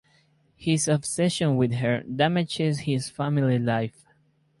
His 0.55 0.87
obsession 0.87 1.57
with 1.57 1.73
her 1.75 2.01
damages 2.01 2.79
his 2.79 3.07
family 3.07 3.59
life. 3.59 4.03